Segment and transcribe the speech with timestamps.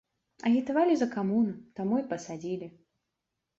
[0.49, 2.73] Агітавалі за камуну, таму і пасадзілі!